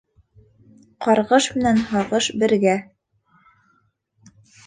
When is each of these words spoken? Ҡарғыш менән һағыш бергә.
Ҡарғыш 1.05 1.49
менән 1.57 1.83
һағыш 1.91 2.31
бергә. 2.45 2.73